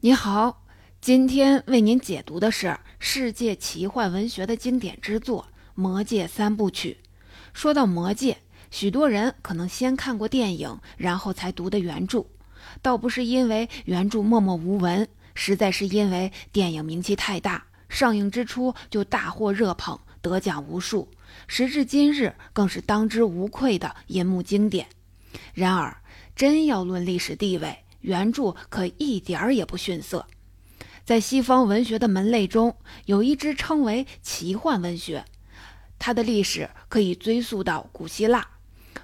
[0.00, 0.62] 你好，
[1.00, 6.98] 今天为您解读的是世界奇幻文学的经典之作《魔戒三部曲》。
[7.54, 8.34] 说到《魔戒》，
[8.70, 12.26] 许多人可能先看过电影，然后才读的原著。
[12.82, 21.08] 倒不是因为原著默默无闻，实在是因为电影名气太大，上映之初就大获热捧，得奖无数，
[21.48, 24.86] 时至今日更是当之无愧的银幕经典。
[25.54, 25.96] 然而，
[26.36, 30.26] 真要论历史地位，原著可一点儿也不逊色。
[31.04, 35.24] 在西方文学的门类中，有一支称为奇幻文学，
[35.98, 38.46] 它的历史可以追溯到古希腊。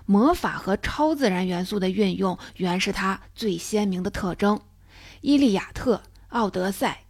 [0.04, 4.56] 魔法和超自然元素的运用原是它最鲜明的特征。
[5.20, 5.96] 《伊利亚特》
[6.28, 7.04] 《奥德赛》《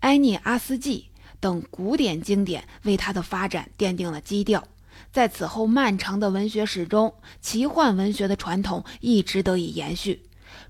[0.00, 4.66] 埃涅阿斯纪》等古典经典为它的发展奠定了基调。
[5.12, 10.22] 在此后漫长的文学史中，奇幻文学的传统一直得以延续。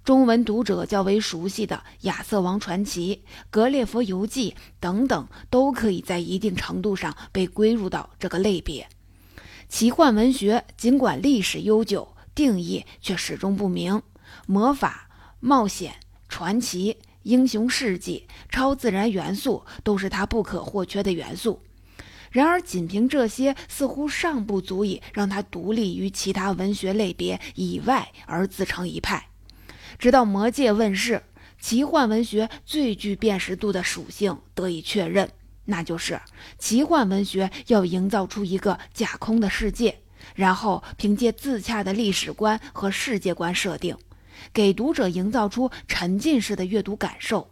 [0.05, 8.89] 中文读者较为熟悉的《亚瑟王传奇》《格列佛游记》等等，都可以在一定程度上被归入到这个类别。
[9.69, 14.03] 奇幻文学尽管历史悠久，定义却始终不明。
[14.47, 15.09] 魔法、
[15.39, 15.95] 冒险、
[16.29, 21.63] 传奇、英雄事迹、超自然元素都是它不可或缺的元素。
[22.33, 29.29] 然而，仅凭这些似乎尚不足以让它独立于其他文学类别以外而自成一派。
[30.03, 31.23] 直到《魔戒》问世，
[31.61, 35.31] 奇幻文学最具辨识度的属性得以确认。
[35.67, 36.21] 那就是
[36.59, 40.01] 奇幻文学要营造出一个架空的世界，
[40.35, 43.97] 然后凭借自洽的历史观和世界观设定，
[44.53, 47.49] 给读者营造出沉浸式的阅读感受。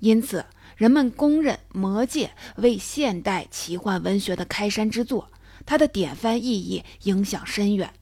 [0.00, 0.44] 因此，
[0.76, 5.30] 人们公认《魔戒》为现代奇幻文学的开山之作，
[5.64, 7.94] 它的典范意义影响深远。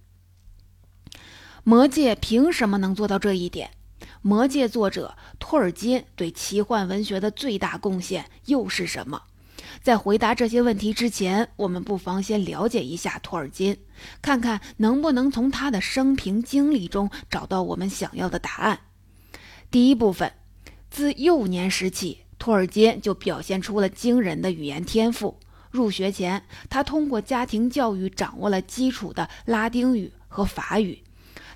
[1.62, 3.68] 《魔戒》凭什么能做到这一点？
[4.24, 9.20] 《魔戒》作者托尔金对奇幻文学的最大贡献又是什么？
[9.82, 13.76] 在回答这些问题之前，我们不妨先了解一下托尔金，
[14.22, 18.78] 看看能不能从他的生平经历中找到我们想要的答案。
[19.72, 20.32] 第一部分，
[20.88, 25.36] 自幼年时起，托尔金就表现出了惊人的语言天赋。
[25.72, 31.02] 入学前，他通过家庭教育掌握了基础的拉丁语和法语，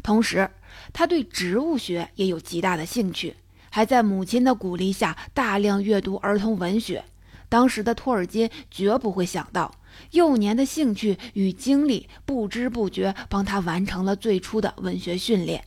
[0.03, 0.51] 同时
[0.97, 3.37] 他对植物学也有极大的兴趣，
[3.69, 7.05] 还在母亲的鼓励下大量阅读儿童文学。
[7.51, 9.75] 当时的托尔金绝不会想到，
[10.13, 15.65] 幼年的兴趣与经历不知不觉帮他完成了最初的文学训练。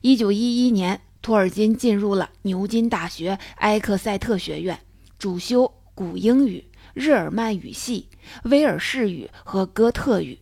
[0.00, 4.80] 一九一一年，托尔金进入了牛津大学埃克塞特学院，
[5.18, 8.08] 主修古英语、日耳曼语系、
[8.44, 10.38] 威尔士语和哥特语。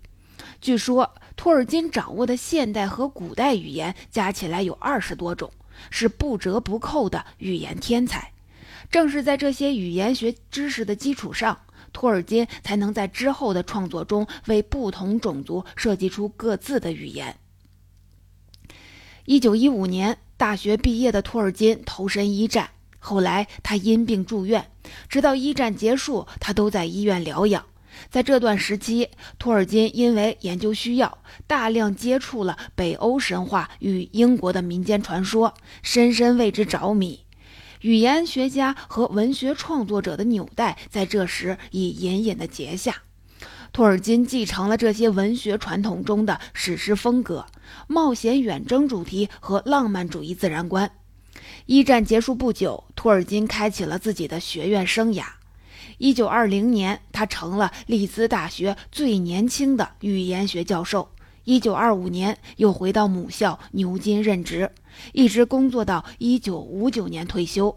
[0.61, 5.53] 据说，托尔金掌握的现代和古代语言加起来有二十多种，
[5.91, 8.33] 是不折不扣的语言天才。
[8.91, 11.59] 正是在这些语言学知识的基础上，
[11.93, 17.37] 托尔金才能在之后的创作中为不同种族设计出各自的语言。
[19.25, 24.71] 一九一五年大学毕业的托尔金投身一战，后来他因病住院，
[25.09, 27.67] 直到一战结束，他都在医院疗养。
[28.11, 29.09] 在这段时期，
[29.39, 37.21] 托尔金因为研究需要，大量接触了北欧神话与英国的民间传说，深深为之着迷。
[37.83, 43.03] 语言学家和文学创作者的纽带在这时已隐隐的结下。
[43.73, 47.45] 托尔金继承了这些文学传统中的史诗风格、
[47.87, 50.91] 冒险远征主题和浪漫主义自然观。
[51.67, 55.25] 一战结束不久，托尔金开启了自己的学院生涯。
[55.99, 61.09] 一九二零年，他成了利兹大学最年轻的语言学教授。
[61.45, 64.71] 一九二五年，又回到母校牛津任职。
[65.13, 67.77] 一直工作到一九五九年退休。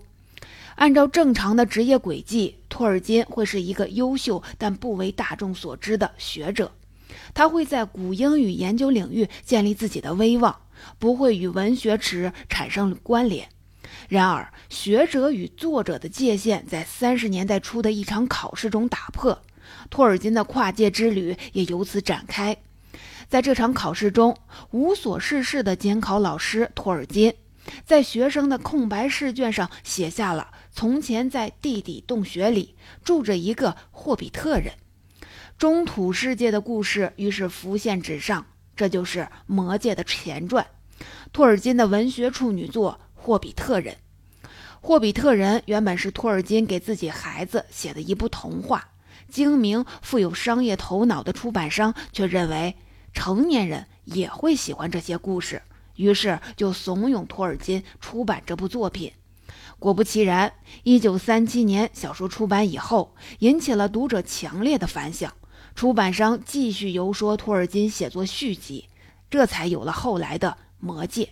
[0.75, 6.72] 按照正常的职业轨迹，托尔金会是一个优秀但不为大众所知的学者。
[7.34, 10.56] 他会在古英语研究领域建立自己的威望，
[10.97, 13.47] 不会与文学史产生关联。
[14.07, 19.41] 然而，学者与作者的界限在三十年代初的一场考试中打破，
[19.90, 22.58] 托尔金的跨界之旅也由此展开。
[23.28, 24.35] 在这场考试中，
[24.72, 27.34] 无所事事的监考老师托尔金，
[27.85, 34.73] 在学生的空白试卷上写下了：“从前在地底洞穴里住着一个霍比特人。”
[35.59, 40.66] 中土世界的故事于是浮现纸上，这就是《魔戒》的前传，
[41.31, 42.99] 托尔金的文学处女作
[43.29, 43.96] 《霍比特人》。
[44.81, 48.90] 《霍比特人》原本是托尔金给自己孩子写的一部童话，
[49.29, 52.76] 精明富有商业头脑的出版商却认为。
[53.14, 55.61] 成年人也会喜欢这些故事，
[55.96, 59.11] 于是就怂恿托尔金出版这部作品。
[59.78, 65.31] 果不其然，一九三七年小说出版以后，引起了读者强烈的反响。
[65.76, 68.90] 出版商继续游说托尔金写作续集，
[69.29, 70.49] 这才有了后来的
[70.79, 71.26] 《魔戒》。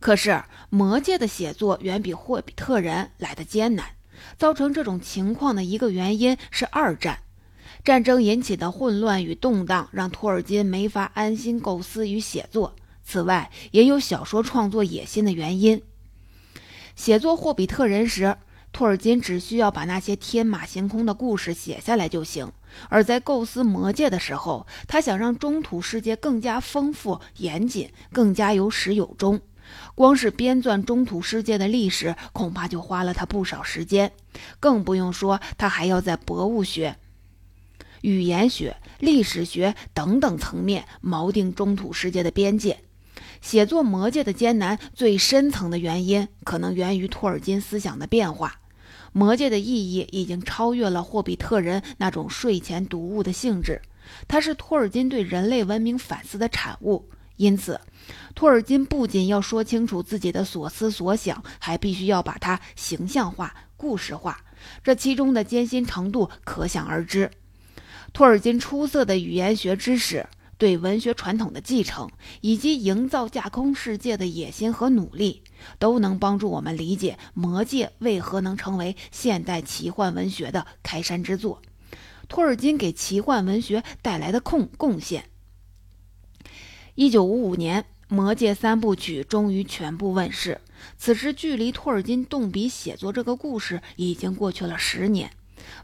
[0.00, 0.30] 可是，
[0.70, 3.86] 《魔界》的写作远比《霍比特人》来的艰难。
[4.38, 7.18] 造成这种情况的一个原因是二战，
[7.84, 12.74] 战争引起的混乱与动荡让托尔金没法安心构思与写作。
[13.04, 15.82] 此外，也有小说创作野心的原因。
[16.96, 18.36] 写作《霍比特人》时，
[18.72, 22.48] 托尔金只需要把那些天马行空的故事写下来就行；
[22.88, 29.40] 而在构思《魔戒》的时候，他想让中土世界更加丰富、严谨，更加有始有终。
[29.96, 34.12] 光是编撰中土世界的历史，恐怕就花了他不少时间，
[34.60, 36.96] 更不用说他还要在博物学、
[38.02, 42.78] 语言学、历史学等等层面锚定中土世界的边界。
[43.40, 48.60] 写作《魔戒》的艰难，最深层的原因可能源于托尔金思想的变化。
[49.12, 53.80] 《魔戒》的意义已经超越了《霍比特人》那种睡前读物的性质，
[54.28, 57.08] 它是托尔金对人类文明反思的产物。
[57.36, 57.80] 因此，
[58.34, 64.44] 托尔金不仅要说清楚自己的所思所想，还必须要把它形象化、故事化。
[64.82, 67.30] 这其中的艰辛程度可想而知。
[68.12, 70.26] 托尔金出色的语言学知识。
[70.58, 72.08] 对文学传统的继承，
[72.40, 75.42] 以及营造架空世界的野心和努力，
[75.78, 81.60] 都能帮助我们理解《魔戒》为何能成为现代奇幻文学的开山之作。
[82.26, 85.26] 托尔金给奇幻文学带来的贡贡献。
[86.96, 90.62] 一九五五年，《魔戒》三部曲终于全部问世。
[90.96, 95.30] 此时，距离托尔金动笔写作这个故事已经过去了十年。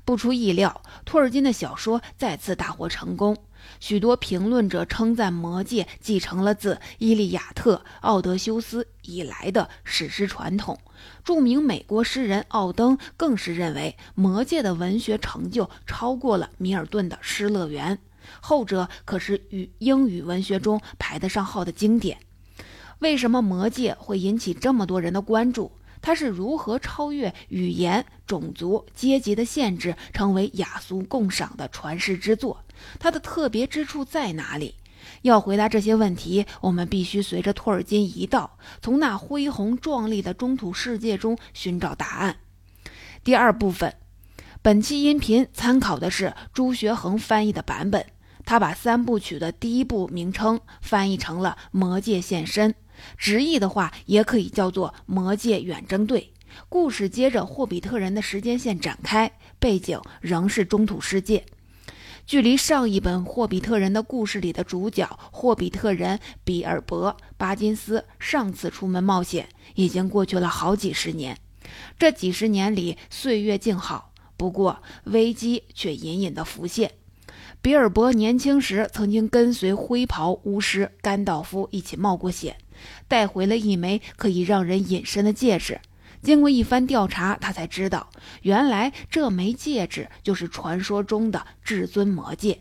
[0.07, 3.37] 不出意料，托尔金的小说再次大获成功。
[3.79, 10.79] 许多评论者称赞《魔戒》继承了自《伊利亚特》奥德修斯以来的史诗传统。
[11.23, 17.97] 著名美国诗人奥登更是认为，《魔戒》的文学成就超过了米尔顿的《失乐园》，
[18.41, 22.19] 后者可是与英语文学中排得上号的经典。
[22.99, 25.73] 为什么《魔戒》会引起这么多人的关注？
[26.01, 32.65] 它是如何超越语言、种族、阶级的限制，成为雅俗共赏的传世之作？
[32.99, 34.75] 它的特别之处在哪里？
[35.23, 42.37] 要回答这些问题，我们必须随着托尔金一道，从那恢宏壮丽的中土世界中寻找答案。
[43.23, 43.95] 第二部分，
[44.63, 48.07] 本期音频参考的是朱学恒翻译的版本，
[48.45, 52.73] 他把三部曲的第一部名称翻译成了《魔界现身》。
[53.17, 56.33] 直译的话，也可以叫做《魔界远征队》。
[56.69, 61.45] 故事接着霍比特人的时间线展开，背景仍是中土世界。
[62.25, 71.37] 距离上一本《霍比特人》的故事里的主角霍比特人比尔博·巴金斯上次出门冒险，已经过去了好几十年。
[71.99, 76.93] 这几十年里，岁月静好，不过危机却隐隐的浮现。
[77.63, 82.57] 比尔博年轻时曾经跟随灰袍巫师甘道夫一起冒过险。
[83.07, 85.81] 带回了一枚可以让人隐身的戒指。
[86.21, 88.11] 经过一番调查，他才知道，
[88.43, 92.61] 原来这枚戒指就是传说中的至尊魔戒。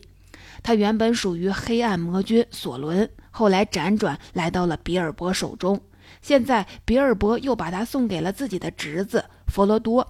[0.62, 5.80] 它原本属于黑暗魔君索伦，后来辗转来到了比尔博手中。
[6.20, 10.06] 现在，比尔博又把它送给了自己的侄子佛罗多。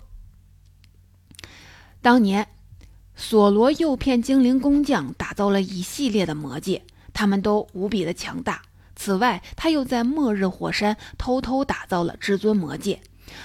[2.03, 2.47] 当年，
[3.15, 8.63] 索罗诱骗精灵工匠打造了一系列的魔戒，他们都无比的强大。
[8.97, 13.01] 此外，他又在末日火山偷偷打造了至尊魔戒，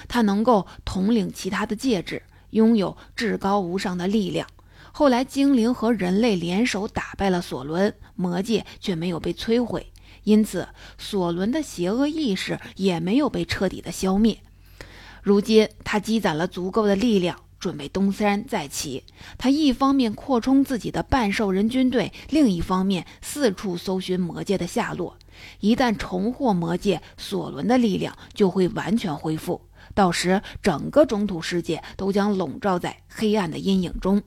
[0.08, 4.46] 他能够统领其他的戒指，拥有至高无上的力量。
[4.92, 9.92] 后来，精灵和人类联手打败了索伦，魔戒却没有被摧毁，
[10.24, 14.38] 因此索伦的邪恶意识也没有被彻底的消灭。
[15.22, 17.38] 如今，他积攒了足够的力量。
[17.58, 19.02] 准备东山再起，
[19.36, 25.16] 他一方面扩充自己的半兽人军队，另一方面四处搜寻魔界的下落。
[25.60, 29.60] 一旦重获魔界，索伦的力量就会完全恢复，
[29.94, 34.22] 到时整个中土世界都将笼罩在黑暗的阴影中。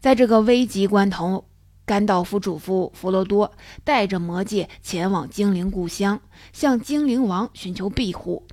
[0.00, 1.44] 在这个危急关头，
[1.84, 3.52] 甘道夫嘱咐弗罗多
[3.84, 6.20] 带着魔戒前往精灵故乡，
[6.52, 8.46] 向精灵王寻求庇护。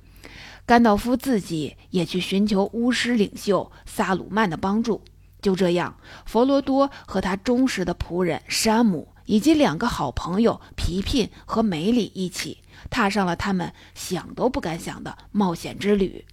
[0.70, 5.02] 甘道夫自己也去寻求巫师领袖萨鲁曼的帮助。
[5.42, 12.58] 就这样，佛罗多和他忠实的仆人山姆以及两个好朋友皮聘和梅里一起，
[12.88, 16.24] 踏上了他们想都不敢想的冒险之旅。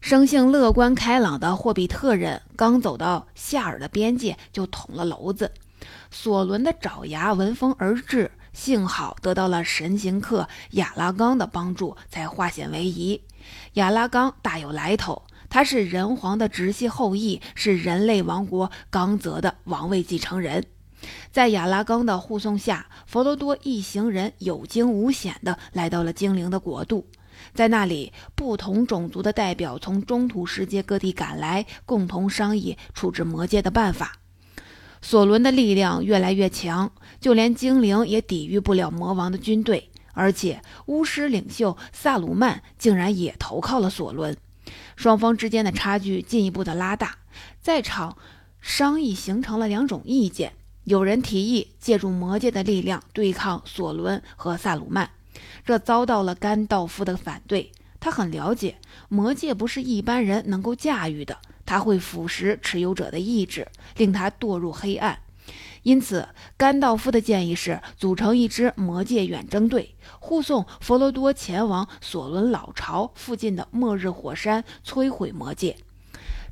[0.00, 5.52] 生性乐观开朗的霍比特人刚走到夏尔的边界，就捅了娄子。
[6.10, 8.32] 索伦的爪牙闻风而至。
[8.52, 13.22] 幸好得到了神行客亚拉冈的帮助，才化险为夷。
[13.74, 20.64] 亚拉冈大有来头，他是人皇的直系后裔，是人类王国冈泽的王位继承人。
[21.32, 27.08] 在亚拉冈的护送下，佛罗多一行人有惊无险地来到了精灵的国度。
[27.54, 34.18] 在那里，不同种族的代表从中土世界各地赶来，共同商议处置魔戒的办法。
[35.00, 36.92] 索伦的力量越来越强，
[37.22, 39.88] 就连精灵也抵御不了魔王的军队。
[40.12, 44.36] 而且，巫师领袖萨鲁曼竟然也投靠了索伦，
[44.94, 47.16] 双方之间的差距进一步的拉大。
[47.62, 48.18] 在场
[48.60, 50.52] 商议形成了两种意见：
[50.84, 55.08] 有人提议借助魔界的力量对抗索伦和萨鲁曼，
[55.64, 57.72] 这遭到了甘道夫的反对。
[57.98, 58.76] 他很了解
[59.08, 61.38] 魔界不是一般人能够驾驭的。
[61.64, 65.20] 他会腐蚀持有者的意志，令他堕入黑暗。
[65.82, 75.76] 因此，甘道夫的建议是组成一支魔界远征队，护送佛罗多前往索伦老巢附近的末日火山，摧毁魔界。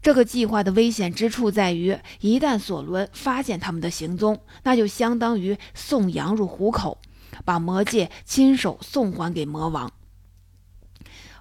[0.02, 6.98] 这个计划的危险之处在于，一旦索伦发现他们的行踪，那就相当于送羊入虎口，
[7.44, 9.92] 把魔界亲手送还给魔王。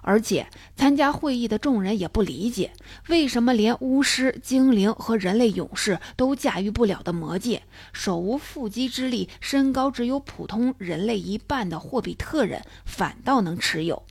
[0.02, 2.72] 而且参加会议的众人也不理解，
[3.08, 14.02] 为什么连巫师、精灵和人类勇士都驾驭不了的魔界，手无缚鸡之力、身高只有普通人类一半的霍比特人反倒能持有？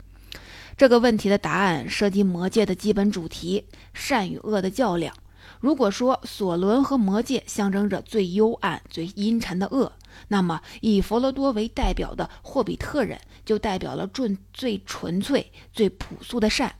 [0.76, 5.14] 这个问题的答案涉及魔界的基本主题：善与恶的较量。
[5.58, 9.92] 如果说索伦和魔界象征着最幽暗、最阴沉的恶，
[10.28, 16.74] 那么以佛罗多为代表的霍比特人就代表了最最纯粹、最朴素的善。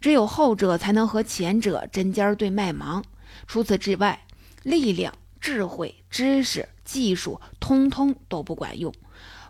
[0.00, 3.04] 只有后者才能和前者针尖对麦芒。
[3.46, 4.26] 除此之外，
[4.62, 8.92] 力量、智慧、知识、技术，通通都不管用。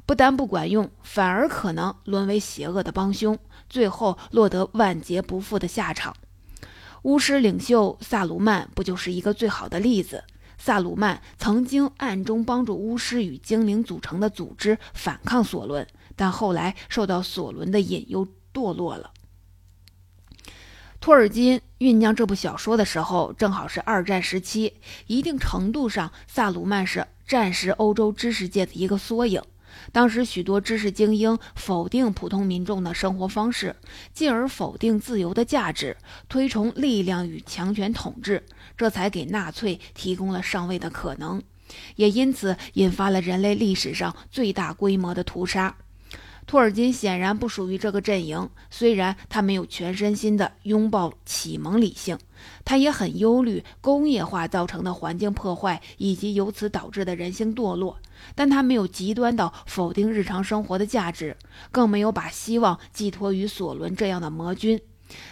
[0.07, 3.37] 不但不管用，反而可能沦为邪恶的帮凶，
[3.69, 6.15] 最后落得万劫不复的下场。
[7.03, 10.23] 巫师领袖萨鲁曼不就是一个最好的例子？
[10.59, 15.87] 萨鲁曼曾经暗中帮助巫师与精灵组成的组织反抗索伦，
[16.17, 19.13] 但后来受到索伦的引诱堕落了。
[20.99, 24.75] 托尔金酝酿这部小说的时候，正好是二战时期，
[25.07, 29.41] 一定程度上，萨鲁曼是战时欧洲知识界的一个缩影。
[29.97, 33.75] 当时许多知识精英否定普通民众的生活方式，
[34.13, 35.97] 进而否定自由的价值，
[36.29, 38.45] 推崇力量与强权统治，
[38.77, 41.43] 这才给纳粹提供了上位的可能，
[41.95, 45.75] 也因此引发了人类历史上最大规模的屠杀。
[46.47, 52.17] 托尔金显然不属于这个阵营，虽然他没有全身心地拥抱启蒙理性，
[52.65, 57.99] 他也很忧虑工业化造成的环境破坏以及由此导致的人性堕落，
[58.37, 61.37] 但他没有极端到否定日常生活的价值，
[61.73, 64.81] 更没有把希望寄托于索伦这样的魔君。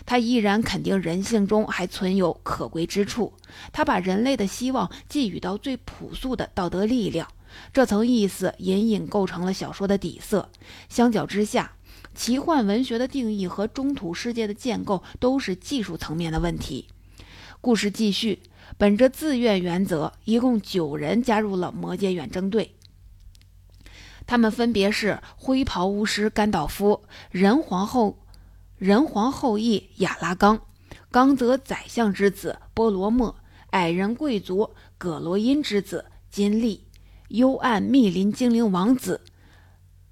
[0.06, 3.32] 他依然肯定人性中还存有可贵之处，
[3.72, 7.28] 他把人类的希望寄予到最朴素的道德力量。
[7.72, 10.50] 这层意思隐隐构成了小说的底色。
[10.88, 11.76] 相较之下，
[12.14, 16.88] 奇幻文学的定义和中土世界的建构都是技术层面的问题。
[17.60, 18.42] 故事继续，
[18.76, 22.74] 本着自愿原则，一共九人加入了魔界远征队。
[24.26, 28.18] 他们分别是灰袍巫师甘道夫、人皇后、
[28.76, 30.60] 人皇后裔雅拉冈、
[31.10, 33.36] 冈泽宰相之子波罗莫、
[33.70, 36.86] 矮人贵族葛罗因之子金利。
[37.28, 39.20] 幽暗密林精灵王子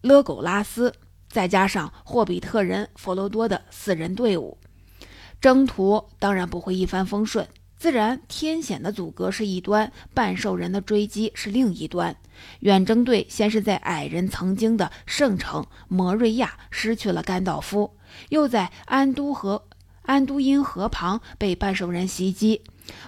[0.01, 0.95] 勒苟拉斯，
[1.29, 4.59] 再加上霍比特人佛罗多的四人队伍，
[5.41, 7.47] 征途当然不会一帆风顺。
[7.77, 12.17] 自然天险的阻隔是一端，半兽人的追击是另一端。
[12.61, 17.97] 远征队先是在矮人曾经的圣城摩瑞亚失去了甘道夫，
[18.29, 19.65] 又在安都河
[20.03, 22.63] 安都因河旁被半兽人袭击，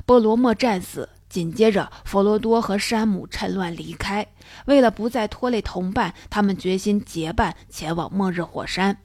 [0.05, 1.09] 波罗莫战死。
[1.35, 4.25] 紧接着，佛罗多和山姆趁乱离开。
[4.67, 8.99] 为了不再拖累同伴，他们决心结伴前往末日火山。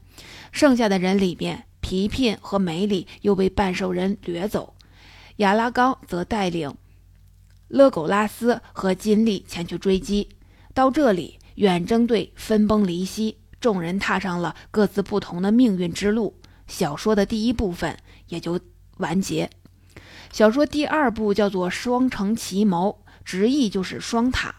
[0.52, 4.76] 剩下的人里面，皮聘和梅里又被半兽人掠走。
[5.38, 6.72] 亚拉冈则带领
[7.68, 10.30] 勒苟拉斯和金利前去追击。
[10.76, 16.36] 到这里，远征队分崩离析，众人踏上了各自不同的命运之路。
[16.68, 18.60] 小说的第一部分也就
[18.98, 19.50] 完结。
[20.32, 24.56] 小说第二部叫做《双城奇谋》，直译就是“双塔”。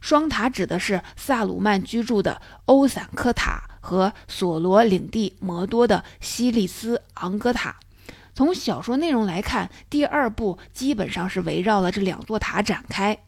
[0.00, 7.76] 双塔指的是萨鲁曼居住的欧散克塔和索罗领地摩多的西利斯昂格塔。
[8.34, 13.18] 从小说内容来看，第二部基本上是围绕了这两座塔展开。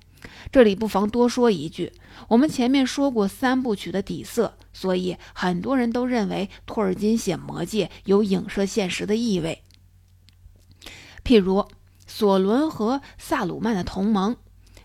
[0.51, 1.93] 这里不妨多说一句，
[2.29, 9.63] 我们前面说过三部曲的底色，所以很多人都认为托尔金写《魔戒》有影射现实的意味。
[11.27, 11.67] 譬如
[12.07, 14.37] 索伦和萨鲁曼的同盟，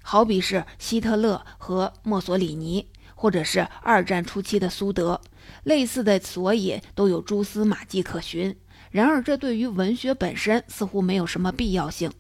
[0.02, 5.22] 好比是希特勒和墨索里尼，或者是二战初期的苏德，
[5.64, 8.58] 类似的索引都有蛛丝马迹可循。
[8.90, 12.12] 然而，这对于文学本身似乎没有什么必要性。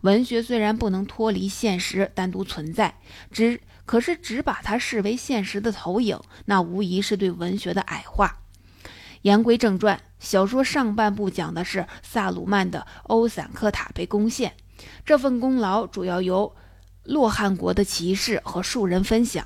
[0.00, 2.98] 文学虽然不能脱离现实单独存在，
[3.30, 8.40] 只可是只把它视为现实的投影，那无疑是对文学的矮化。
[9.22, 14.54] 言归正传，小说上半部讲的是萨鲁曼的欧散克塔被攻陷，
[15.04, 16.54] 这份功劳主要由
[17.04, 19.44] 洛汗国的骑士和庶人分享。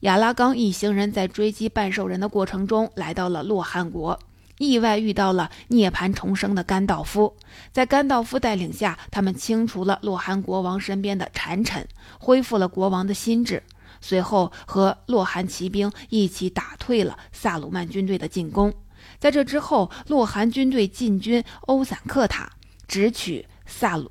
[0.00, 4.18] 亚拉冈一行人在追击半兽人的过程中，来到了洛汗国。
[4.58, 7.36] 意外遇到了涅槃重生的甘道夫，
[7.72, 11.86] 在甘道夫带领下，他们清除了洛汗国王身边的谗臣，
[12.18, 13.62] 恢复了国王的心智。
[14.00, 18.72] 随后和洛汗骑兵一起打退了萨鲁曼军队的进攻。
[19.18, 22.50] 在这之后，洛汗军队进军欧散克塔，
[22.86, 24.10] 直取萨鲁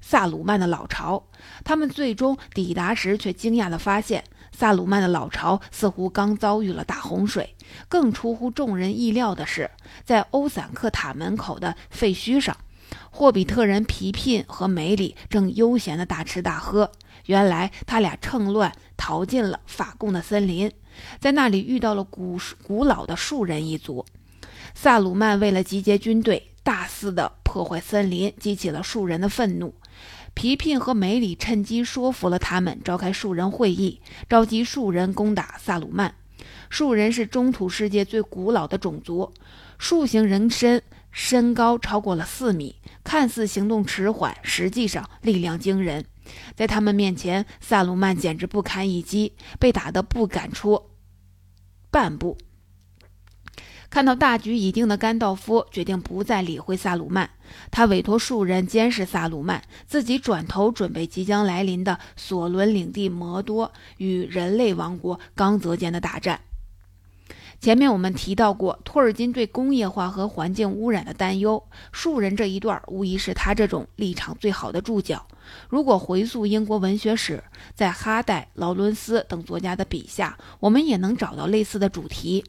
[0.00, 1.24] 萨鲁曼的老巢。
[1.64, 4.24] 他们最终抵达时，却惊讶地发现。
[4.52, 7.56] 萨鲁曼的老巢似乎刚遭遇了大洪水。
[7.88, 9.70] 更出乎众人意料的是，
[10.04, 12.56] 在欧散克塔门口的废墟上，
[13.10, 16.90] 霍比特人皮聘和梅里正悠闲地大吃大喝。
[17.26, 20.70] 原来，他俩趁乱逃进了法贡的森林，
[21.18, 24.04] 在那里遇到了古古老的树人一族。
[24.74, 29.74] 萨鲁曼为了集结军队，大肆的破坏森林，激起了树人的愤怒。
[30.32, 36.14] 皮聘和梅里趁机说服了他们，召开树人会议，召集树人攻打萨鲁曼。
[36.68, 39.32] 树人是中土世界最古老的种族，
[39.76, 40.80] 树形人身，
[41.10, 46.04] 身高超过了四米，看似行动迟缓，实际上力量惊人。
[46.54, 50.80] 在他们面前，萨鲁曼简直不堪一击，被打得不敢出
[51.90, 52.38] 半步。
[53.88, 57.28] 看到大局已定的甘道夫决定不再理会萨鲁曼，
[57.72, 66.40] 他委托数人监视萨鲁曼，自己转头准备即将来临的索伦领地摩多与人类王国刚泽间的大战。
[67.60, 75.26] 前面我们提到过，托尔金对工业化和环境污染的担忧，树人这一段无疑是他这种立场最好的注脚。
[75.68, 77.44] 如果回溯英国文学史，
[77.74, 82.42] 在哈代、劳伦斯等作家的笔下，我们也能找到类似的主题。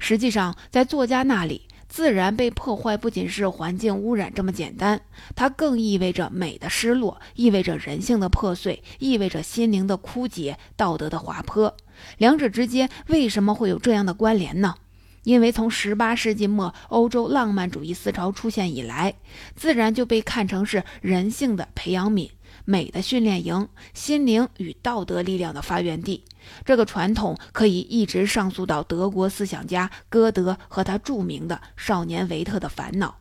[0.00, 5.00] 实际上，在作家那里，自然被破坏不仅是环境污染这么简单，
[5.36, 11.72] 它更意味着美的失落，意味着人性的破碎，意味着心灵的枯竭，道德的滑坡。
[12.18, 14.74] 两者之间为什么会有这样的关联呢？
[15.22, 19.14] 因为从18世纪末欧洲浪漫主义思潮出现以来，
[19.54, 22.30] 自然就被看成是人性的培养皿。
[22.64, 26.24] 美的训练营，心灵与道德力量的发源地。
[26.64, 33.18] 这个传统可以一直上溯到德国思想家歌德和他著名的《少年维特的烦恼》。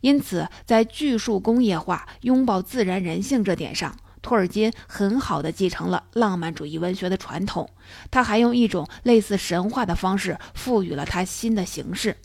[0.00, 3.96] 因此，在巨树工业化、拥抱自然人性这点上，
[4.26, 7.70] 托尔金很好的继承了浪漫主义文学的传统。
[8.10, 12.16] 他还用一种类似神话的方式赋予了它新的形式。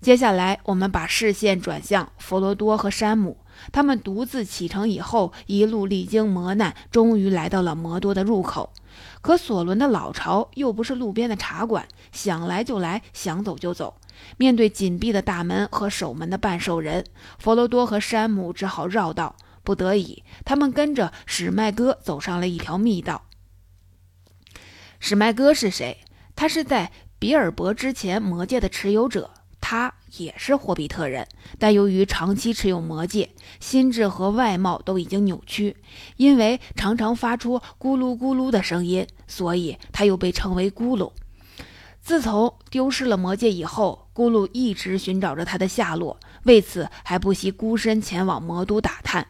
[0.00, 3.36] 接下来，我们把视线转向佛罗多和山姆。
[3.70, 8.72] 他们独自启程以后，一路历经磨难，终于来到了摩多的入口。
[9.20, 13.94] 可索伦的老巢又不是路边的茶馆，想来就来，想走就走。
[14.36, 17.04] 面对紧闭的大门和守门的半兽人，
[17.38, 19.36] 佛罗多和山姆只好绕道。
[19.70, 23.22] 不得已，他们跟着史麦哥走上了一条密道。
[24.98, 25.98] 史麦哥是谁？
[26.34, 29.30] 他是在比尔博之前魔戒的持有者。
[29.60, 31.28] 他也是霍比特人，
[31.60, 33.30] 但由于长期持有魔戒，
[33.60, 35.76] 心智和外貌都已经扭曲。
[36.16, 41.12] 因为常常发出咕噜咕噜的声音，所以他又被称为咕噜。
[42.00, 49.28] 自从丢失了魔戒以后，咕噜一直寻找着他的下落，为此还不惜孤身前往魔都打探。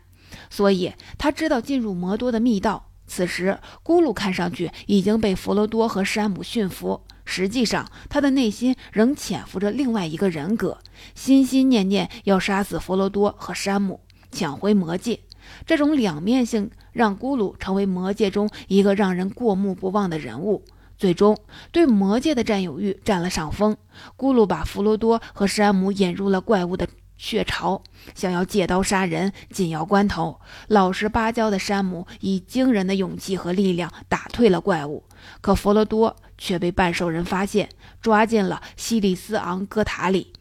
[0.50, 2.88] 所以他知道进入魔都的密道。
[3.06, 7.00] 此时，咕噜看上去已经被弗罗多和山姆驯服。
[7.24, 10.78] 实际上，他的内心仍潜伏着另外一个人格，
[11.14, 15.20] 心心念念要杀死弗罗多和山姆，抢回魔戒。
[15.66, 20.64] 这种两面性让咕噜成为魔戒中一个让人过目不忘的人物，
[20.96, 21.36] 最终
[21.72, 23.76] 对魔戒的占有欲占了上风。
[24.16, 26.88] 咕噜把弗罗多和山姆引入了怪物的
[27.20, 27.82] 血巢，
[28.14, 29.30] 想要借刀杀人。
[29.50, 35.04] 紧要关头，老实巴交的山姆以惊人的勇气和力量打退了怪物，
[35.42, 36.16] 可弗罗多。
[36.38, 37.68] 却被半兽人发现，
[38.00, 40.32] 抓进了西里斯昂戈塔里。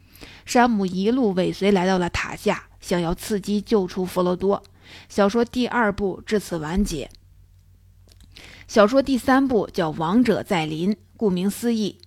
[0.46, 4.62] 山姆一路尾随，来到了塔下，想要伺机救出弗罗多。
[5.10, 7.10] 小说第二部至此完结。
[8.66, 12.00] 小说第三部叫《王者在临》，顾名思义，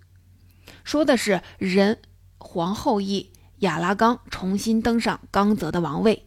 [0.84, 2.00] 说的是人
[2.40, 3.32] 皇后裔
[3.64, 6.24] 亚拉冈重新登上冈泽的王位。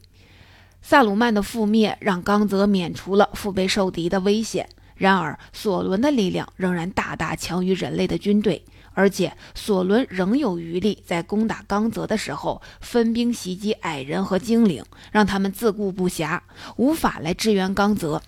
[0.82, 8.64] 萨鲁曼的覆灭让冈泽免除了腹背受敌的危险，然而索伦的力量仍然大大强于人类的军队。
[8.94, 16.40] 而且索伦仍有余力，在攻打冈泽的时候分兵袭击矮人和精灵，让他们自顾不暇，
[16.76, 18.22] 无法来支援冈泽。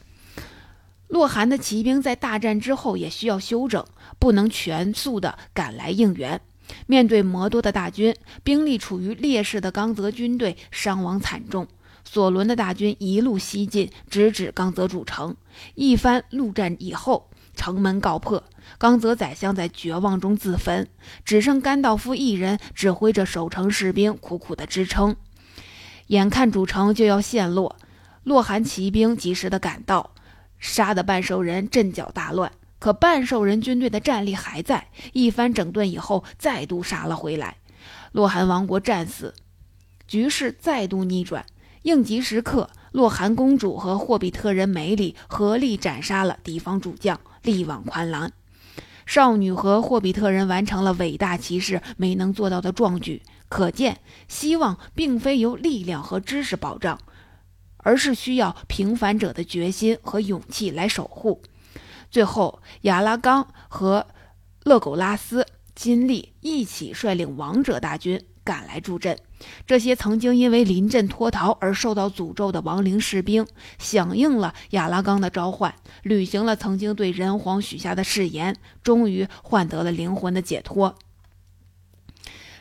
[1.06, 3.82] 洛寒的骑兵在大战之后也需要休整，
[4.18, 6.38] 不能全速的赶来应援。
[6.86, 11.66] 面对摩多的大军，兵力处于劣势的刚泽军队伤亡惨重。
[12.04, 15.36] 索伦的大军一路西进，直指刚泽主城。
[15.74, 18.42] 一番陆战以后，城门告破。
[18.78, 20.88] 刚泽宰相在绝望中自焚，
[21.24, 25.16] 只剩甘道夫一人指挥着守城士兵苦苦的支撑。
[26.06, 27.76] 眼看主城就要陷落，
[28.24, 30.14] 洛汗骑兵及时的赶到，
[30.58, 32.50] 杀得半兽人阵脚大乱。
[32.78, 37.56] 可半兽人军队的战力还在，一番整顿以后，再度杀了回来。
[38.12, 39.34] 洛汗王国战死，
[40.06, 41.44] 局势再度逆转。
[41.82, 48.32] 应急时刻，洛汗公主和霍比特人梅里合力斩杀了敌方主将，力挽狂澜。
[49.06, 56.98] 少女和霍比特人完成了伟大骑士没能做到的壮举，可见希望并非由力量和知识保障，
[57.78, 61.40] 而是需要平凡者的决心和勇气来守护。
[62.10, 64.06] 最后，亚拉冈和
[64.64, 69.18] 勒苟拉斯、金利一起率领王者大军赶来助阵。
[69.66, 73.46] 这些曾经因为临阵脱逃而受到诅咒的亡灵士兵，
[73.78, 80.96] 响应了亚拉冈的召唤，履行了曾经对人皇许下的誓言，终于换得了灵魂的解脱。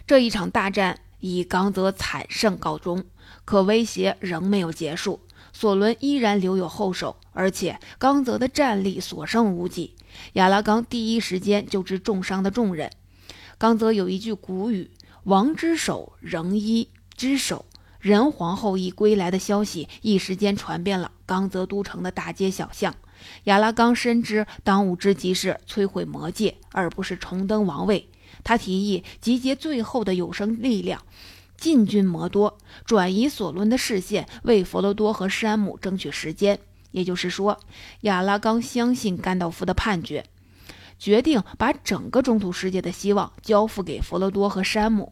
[0.05, 3.03] 这一场大战以冈泽惨胜告终，
[3.43, 5.19] 可威胁仍没有结束。
[5.59, 9.95] 索伦依然留有后手，而且刚泽的战力所剩无几。
[10.33, 12.91] 亚拉冈第一时间救治重伤的众人。
[13.57, 14.91] 刚泽有一句古语。
[15.23, 17.65] 王之手仍一之手，
[17.99, 22.95] 人皇后一归来的消息一时间传遍了刚泽都城的大街小巷。
[23.45, 28.07] 亚拉冈深知当务之急是摧毁魔戒，而不是重登王位。
[28.43, 31.01] 他提议集结最后的有生力量，
[31.57, 36.59] 进军魔多，转移索伦的视线，为佛罗多和山姆争取时间。
[36.91, 37.59] 也就是说，
[38.01, 40.23] 亚拉冈相信甘道夫的判决，
[40.97, 45.11] 决定把整个中土世界的希望交付给佛罗多和山姆。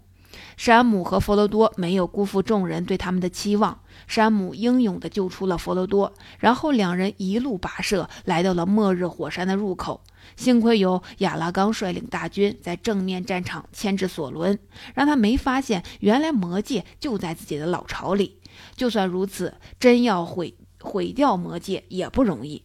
[0.57, 10.01] 山姆和佛罗多没有辜负众人对他们的期望，山姆英勇地救出了佛罗多，然后两人一路跋涉来到了末日火山的入口。
[10.35, 14.57] 幸亏有亚拉冈率领大军在正面战场牵制索伦，
[14.93, 18.39] 让他没发现原来魔戒就在自己的老巢里。
[18.75, 22.63] 就算如此，真要毁毁掉魔戒也不容易。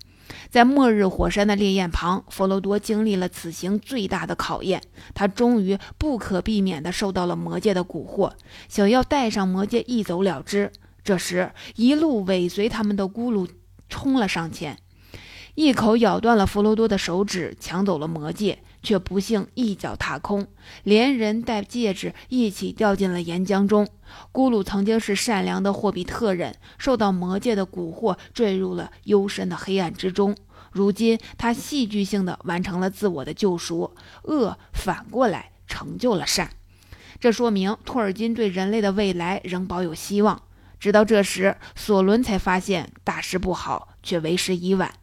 [0.48, 4.80] 在末日火山的烈焰旁，佛罗多经历了此行最大的考验。
[5.12, 8.32] 他终于不可避免地受到了魔界的蛊惑，
[8.68, 10.70] 想要带上魔戒一走了之。
[11.02, 13.48] 这时，一路尾随他们的咕噜
[13.88, 14.78] 冲了上前，
[15.54, 18.60] 一口咬断了佛罗多的手指，抢走了魔戒。
[18.82, 20.46] 却不幸一脚踏空，
[20.84, 23.86] 连人带戒指一起掉进了岩浆中。
[24.32, 30.34] 咕噜曾经是善良的霍比特人，受到魔戒的蛊惑，坠入了幽深的黑暗之中。
[30.72, 36.50] 如今，他戏剧性的完成了自我的救赎，恶反过来成就了善。
[37.20, 40.40] 这说明托尔金对人类的未来仍抱有希望。
[40.78, 44.99] 直到这时，索伦才发现大事不好，却为时已晚。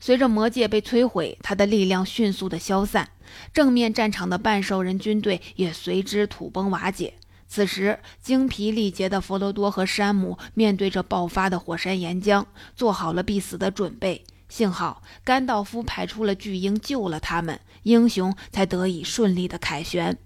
[0.00, 3.08] 随着魔戒被摧毁，他的力量迅速的消散，
[3.52, 7.14] 正面战场的半兽人军队也随之土崩瓦解。
[7.48, 12.44] 此时，精疲力竭的佛罗多和山姆面对着爆发的火山岩浆，
[12.76, 14.24] 做好了必死的准备。
[14.48, 20.16] 幸好甘道夫派出了巨鹰救了他们，英雄才得以顺利的凯旋。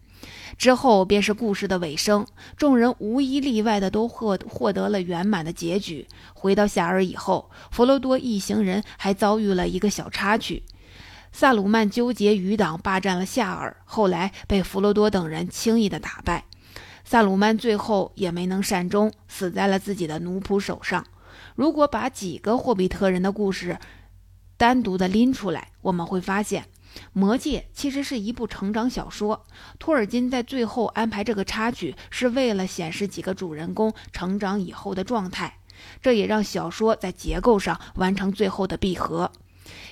[0.59, 6.07] 之后便是故事的尾声，众人无一例外的都获获得了圆满的结局。
[6.35, 10.63] 回到夏尔以后，弗罗多一行人还遭遇了一个小插曲：
[11.33, 16.45] 萨鲁曼纠结余党霸占了夏尔，后来被弗罗多等人轻易的打败。
[17.05, 21.05] 萨鲁曼最后也没能善终，死在了自己的奴仆手上。
[21.57, 23.79] 如果把几个霍比特人的故事
[24.57, 26.63] 单独的拎出来，我们会发现。
[27.13, 29.45] 《魔戒》其实是一部成长小说，
[29.79, 35.59] 托尔金在最后安排这个插曲，是为了显示几个主人公成长以后的状态，
[36.01, 39.31] 这也让小说在结构上完成最后的闭合。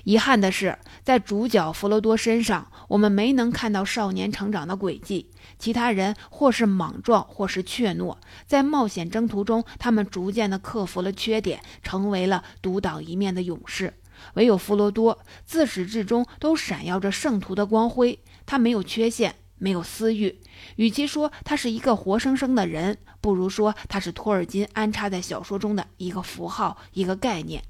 [0.05, 5.31] 遗憾的是，在主角弗罗多身上，我们没能看到少年成长的轨迹。
[5.59, 13.95] 其他人或是莽撞，或是怯懦，在冒险征途中，他们逐渐地克服了缺点，成为了独当一面的勇士。
[14.35, 20.41] 唯有弗罗多自始至终都闪耀着圣徒的光辉，他没有缺陷，没有私欲。
[20.77, 27.63] 与其说他是一个活生生的人，不如说他是托尔金安插在小说中的一个符号、一个概念。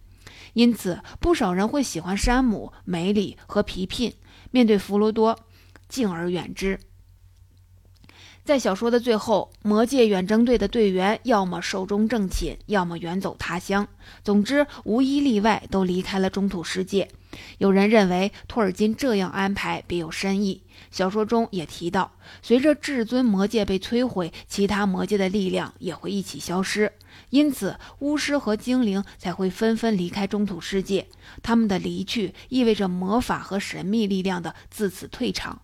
[0.54, 4.12] 因此，不少人会喜欢山姆、梅里和皮聘，
[4.50, 5.38] 面对弗罗多，
[5.88, 6.78] 敬而远之。
[8.50, 13.86] 在小说的最后，魔界远征队的队员要么寿终正寝，要么远走他乡，
[14.24, 17.08] 总之无一例外都离开了中土世界。
[17.58, 20.62] 有人认为托尔金这样安排别有深意。
[20.90, 22.10] 小说中也提到，
[22.42, 26.92] 随着至尊魔界被摧毁，其他魔界的力量也会一起消失，
[27.28, 31.06] 因此巫师和精灵才会纷纷离开中土世界。
[31.40, 35.62] 他们的离去意味着魔法和神秘力量的自此退场。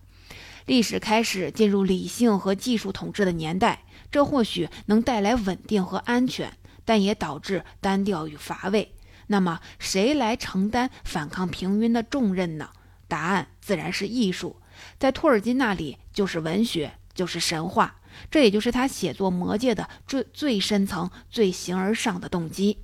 [0.67, 6.51] 历史开始进入理性和技术统治的年代，这或许能带来稳定和安全，
[6.83, 8.93] 但也导致单调与乏味。
[9.27, 12.69] 那么，谁来承担反抗平庸的重任呢？
[13.07, 14.57] 答案自然是艺术，
[14.99, 22.79] 在托尔金那里就是文学，就是神话，这也就是他写作《魔戒》的最最深层、最形而上的动机。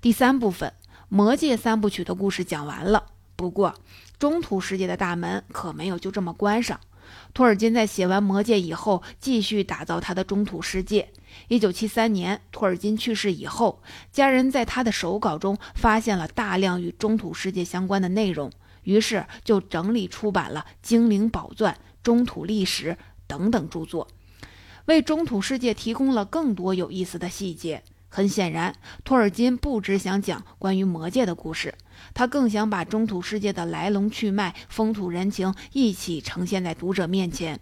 [0.00, 0.70] 第三部分，
[1.08, 3.76] 《魔戒》三部曲的故事讲完了，不过
[4.18, 6.80] 中土世界的大门可没有就这么关上。
[7.36, 11.10] 托尔金在写完《魔戒》以后，继续打造他的中土世界。
[11.48, 18.50] 一九七三年，托尔金去世以后，家人在他的手稿中发现了大量与中土世界相关的内容，
[18.84, 22.92] 于是就整理出版了《精灵宝钻》《中土历史》
[23.26, 24.08] 等等著作，
[24.86, 27.82] 为中土世界提供了更多有意思的细节。
[28.08, 31.74] 很显然，托尔金不只想讲关于魔界的故事。
[32.14, 37.60] 他更想把中土世界的来龙去脉、风土人情一起呈现在读者面前。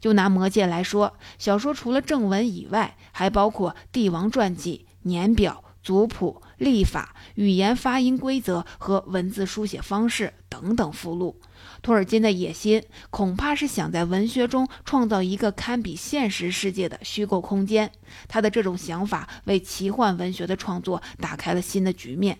[0.00, 11.38] 就拿《魔戒》来说，小说除了正文以外，还包括帝王传记、年表、族谱、历法、语言发音规则和文字书写方式等等附录。
[11.82, 17.92] 托尔金的野心恐怕是想在文学中创造一个堪比现实世界的虚构空间。
[18.26, 22.38] 他的这种想法为奇幻文学的创作打开了新的局面。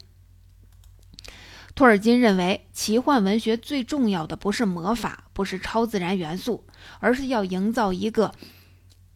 [1.75, 6.65] 托尔金认为，奇幻文学最重要的不是魔法，不是超自然元素，
[6.99, 8.35] 而是要营造一个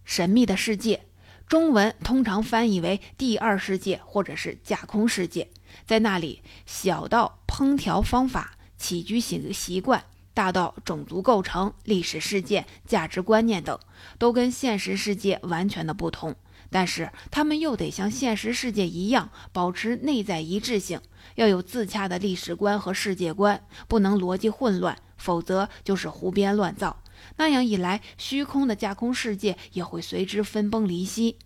[0.04, 1.06] 神秘的世界。
[1.46, 5.50] 中文通常翻译为“第二世界”或者是“架空世界”。
[5.84, 13.78] 在那里，小到烹调方法、起居习习惯，大到种族构成、历史事件、价值观念等，
[14.18, 16.34] 都跟现实世界完全的不同。
[16.70, 21.00] 但是，他们又得像现实世界一样，保持内在一致性。
[21.36, 27.00] 要有自洽的历史观和世界观，不能逻辑混乱，否则就是胡编乱造。
[27.36, 31.38] 那样一来，虚空的架空世界也会随之分崩离析。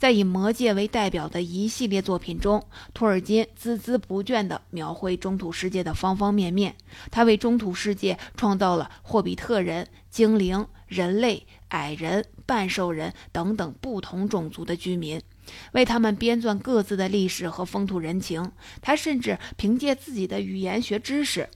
[0.00, 6.74] 在以《魔戒》为代表的一系列作品中，托尔金孜孜不倦地描绘中土世界的方方面面。
[7.10, 15.20] 他为中土世界创造了霍比特人、精灵、人类、矮人、半兽人等等不同种族的居民。
[15.72, 21.46] 为他们编撰各自的历史和风土人情，他甚至凭借自己的语言学知识，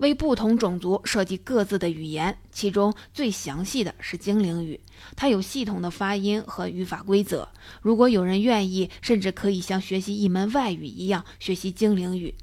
[0.00, 2.36] 为不同种族设计各自的语言。
[2.50, 4.80] 其中最详细的是精灵语，
[5.14, 7.48] 它有系统的发音和语法规则。
[7.80, 12.34] 如果有人愿意，甚至可以像学习一门外语一样学习精灵语。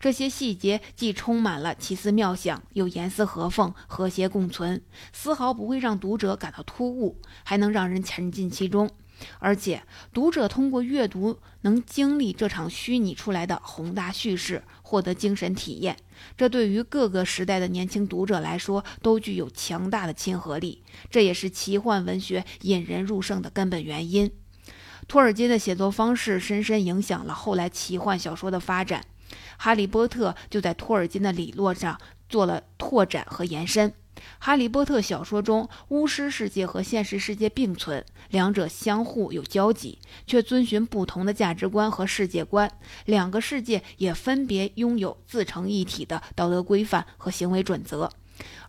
[0.00, 4.80] 这些细节既充满了奇思妙想，又严丝合缝、和谐共存，
[5.12, 8.90] 丝毫不会让读者感到突兀，还能让人沉浸其中。
[9.38, 15.96] 而且，读者通过阅读能经历这场虚拟出来的宏大叙事，获得精神体验。
[16.36, 20.82] 这对于各个时代的年轻读者来说，都具有强大的亲和力。
[21.10, 24.30] 这也是奇幻文学引人入胜的根本原因。
[25.08, 29.04] 托尔金的写作方式深深影响了后来奇幻小说的发展，
[29.56, 33.90] 《哈利波特》就在托尔金的理论上做了拓展和延伸。
[34.38, 42.70] 《哈利波特》小说中，巫师世界和现实世界并存，两者相互有交集，却遵循不同的价值观和世界观。
[43.06, 48.10] 两个世界也分别拥有自成一体的道德规范和行为准则。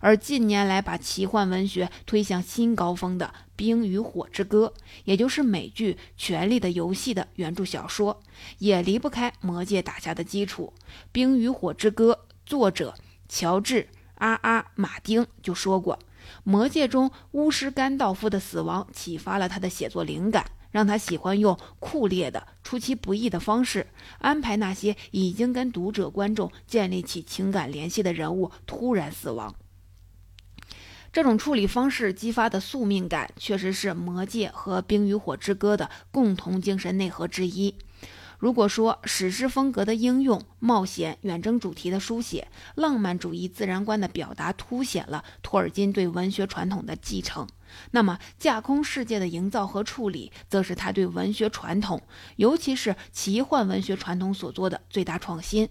[0.00, 8.20] 而近年来把奇幻文学推向新高峰的《冰与火之歌》，也就是美剧《权力的游戏》的原著小说，
[8.58, 10.74] 也离不开《魔戒》打下的基础。
[11.10, 12.94] 《冰与火之歌》作者
[13.30, 13.88] 乔治。
[14.22, 15.96] 阿阿马丁就说过，
[16.44, 23.88] 《魔戒》中巫师甘道夫的死亡启发了他的写作灵感，让他喜欢用酷烈的、出其不意的方式
[24.20, 29.52] 安排那些已经跟读者、观众建立起情感联系的人物突然死亡。
[31.12, 37.74] 这种处理方式激发的宿命感，确实是《魔戒》和《冰与火之歌》的共同精神内核之一。
[38.42, 47.46] 如果说史诗风格的应用、冒险、远征主题的书写、浪漫主义自然观的表达，凸显了托尔金对文学传统的继承，
[47.92, 52.02] 那么架空世界的营造和处理，则是他对文学传统，
[52.34, 55.68] 尤其是奇幻文学传统所做的最大创新，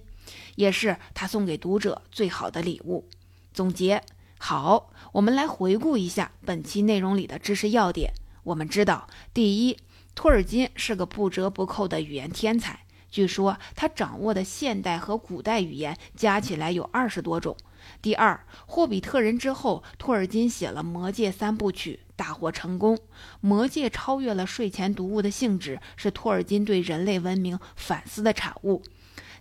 [0.56, 3.06] 也是他送给读者最好的礼物。
[3.54, 4.02] 总结
[4.40, 8.14] 好，我们来回顾一下本期内容里的知识要点。
[8.44, 9.78] 我们知道，第一。
[10.14, 17.56] 托尔金是个不折不扣的语言天才，据说他掌握的现代和古代语言加起来有二十多种。
[18.02, 22.96] 第二，《霍比特人》之后，托尔金写了《魔戒》三部曲，大获成功。
[23.40, 28.84] 《魔戒》超越了睡前读物的性质，是托尔金对人类文明反思的产物。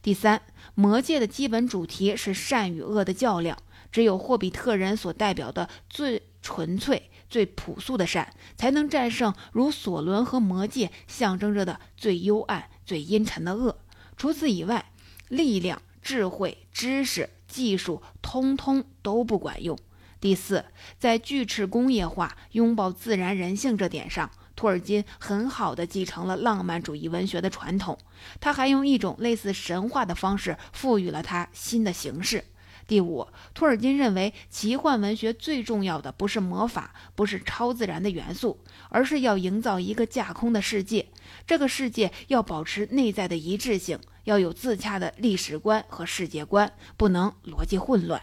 [0.01, 0.39] 第三，
[0.75, 3.59] 《魔戒》的基本主题是善与恶的较量，
[3.93, 7.10] 只有霍比特人所代表的最纯粹。
[7.31, 13.79] 最朴素的善，才能战胜如索伦和魔戒象征着的最幽暗、最阴沉的恶。
[14.17, 14.93] 除此以外，
[15.29, 19.79] 力量、智慧、知识、技术，通通都不管用。
[20.21, 20.67] 第四，
[20.99, 27.97] 在锯齿工业化、拥抱自然人性这点上，托尔金很好的继承了浪漫主义文学的传统。
[28.39, 32.45] 他还用一种类似神话的方式，赋予了它新的形式。
[32.91, 41.07] 第五，托尔金认为，奇幻文学最重要的不是魔法，不是超自然的元素，而是要营造一个架空的世界。
[41.47, 48.21] 这个世界要保持内在的一致性，要有自洽的历史观和世界观，不能逻辑混乱。